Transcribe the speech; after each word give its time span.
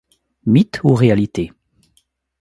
Mythe 0.47 0.79
ou 0.83 0.95
réalité? 0.95 1.53